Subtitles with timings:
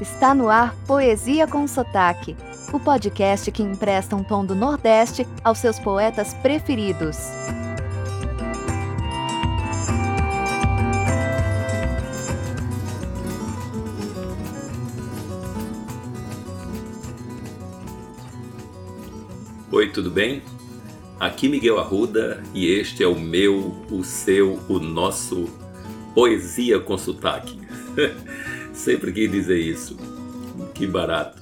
[0.00, 2.36] Está no ar Poesia com Sotaque,
[2.72, 7.16] o podcast que empresta um tom do Nordeste aos seus poetas preferidos.
[19.70, 20.42] Oi, tudo bem?
[21.20, 25.48] Aqui Miguel Arruda e este é o meu, o seu, o nosso
[26.16, 27.60] Poesia com Sotaque.
[28.74, 29.96] Sempre quis dizer isso.
[30.74, 31.40] Que barato.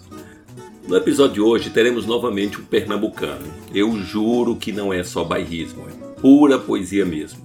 [0.86, 3.46] No episódio de hoje teremos novamente um pernambucano.
[3.74, 7.40] Eu juro que não é só bairrismo, é pura poesia mesmo.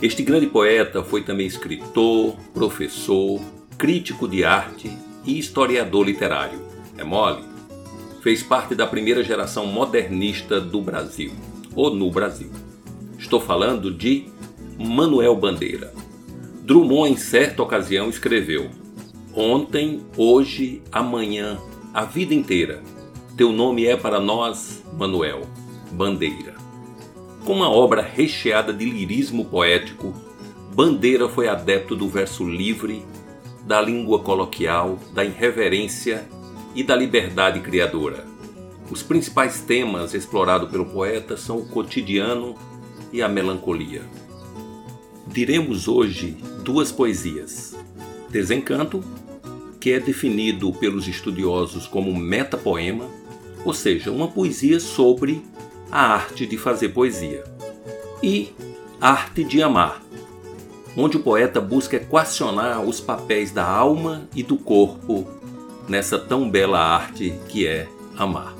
[0.00, 3.40] Este grande poeta foi também escritor, professor,
[3.76, 4.90] crítico de arte
[5.24, 6.58] e historiador literário.
[6.96, 7.44] É mole?
[8.22, 11.32] Fez parte da primeira geração modernista do Brasil,
[11.74, 12.50] ou no Brasil.
[13.18, 14.26] Estou falando de
[14.78, 15.92] Manuel Bandeira.
[16.64, 18.70] Drummond, em certa ocasião, escreveu:
[19.34, 21.58] Ontem, hoje, amanhã,
[21.94, 22.82] a vida inteira.
[23.34, 25.46] Teu nome é para nós, Manuel,
[25.90, 26.54] Bandeira.
[27.42, 30.12] Com uma obra recheada de lirismo poético,
[30.74, 33.06] Bandeira foi adepto do verso livre,
[33.64, 36.28] da língua coloquial, da irreverência
[36.74, 38.26] e da liberdade criadora.
[38.90, 42.54] Os principais temas explorados pelo poeta são o cotidiano
[43.10, 44.02] e a melancolia.
[45.26, 47.74] Diremos hoje duas poesias:
[48.28, 49.02] Desencanto
[49.82, 53.04] que é definido pelos estudiosos como metapoema,
[53.64, 55.44] ou seja, uma poesia sobre
[55.90, 57.42] a arte de fazer poesia,
[58.22, 58.52] e
[59.00, 60.00] Arte de Amar,
[60.96, 65.26] onde o poeta busca equacionar os papéis da alma e do corpo
[65.88, 68.54] nessa tão bela arte que é amar.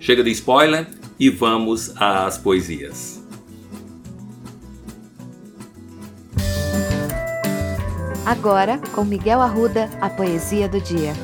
[0.00, 3.19] Chega de spoiler e vamos às poesias.
[8.24, 11.14] Agora, com Miguel Arruda, a poesia do dia.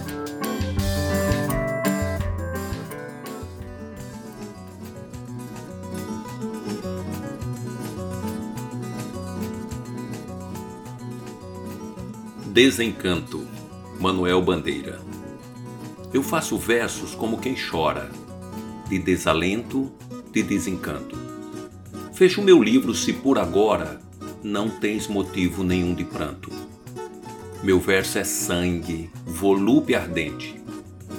[12.47, 13.47] Desencanto,
[14.01, 14.99] Manuel Bandeira.
[16.15, 18.11] Eu faço versos como quem chora,
[18.89, 19.93] de desalento,
[20.33, 21.15] de desencanto.
[22.15, 24.01] Fecho meu livro se por agora
[24.43, 26.51] não tens motivo nenhum de pranto
[27.63, 30.61] meu verso é sangue, volúpia ardente,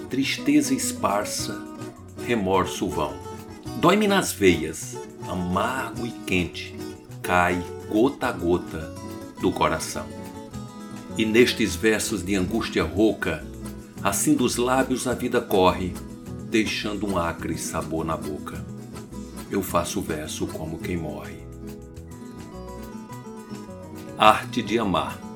[0.09, 1.61] tristeza esparsa,
[2.25, 3.13] remorso vão.
[3.79, 6.75] Dói-me nas veias, amargo e quente,
[7.21, 8.93] cai gota a gota
[9.41, 10.05] do coração.
[11.17, 13.43] E nestes versos de angústia rouca,
[14.03, 15.93] assim dos lábios a vida corre,
[16.49, 18.63] deixando um acre sabor na boca.
[19.49, 21.37] Eu faço verso como quem morre.
[24.17, 25.26] Arte de amar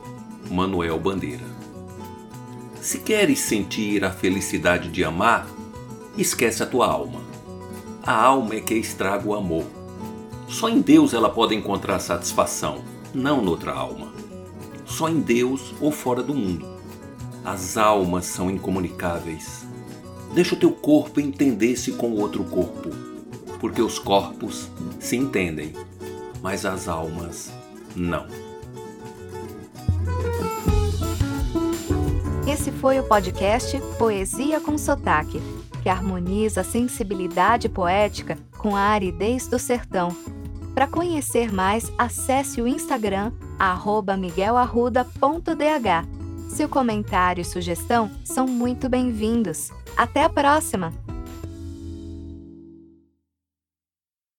[0.50, 1.46] Manuel Bandeira.
[2.82, 5.48] Se queres sentir a felicidade de amar,
[6.18, 7.22] esquece a tua alma.
[8.04, 9.66] A alma é que estraga o amor.
[10.48, 12.82] Só em Deus ela pode encontrar satisfação,
[13.14, 14.12] não noutra alma.
[14.86, 16.68] Só em Deus ou fora do mundo.
[17.46, 19.66] As almas são incomunicáveis.
[20.34, 22.90] Deixa o teu corpo entender-se com outro corpo,
[23.60, 24.70] porque os corpos
[25.00, 25.74] se entendem,
[26.42, 27.52] mas as almas
[27.96, 28.51] não.
[32.48, 35.40] Esse foi o podcast Poesia com Sotaque,
[35.84, 40.10] que harmoniza a sensibilidade poética com a aridez do sertão.
[40.74, 43.32] Para conhecer mais, acesse o Instagram
[44.18, 45.12] miguelarruda.dh.
[46.50, 49.72] Seu comentário e sugestão são muito bem-vindos.
[49.96, 51.11] Até a próxima!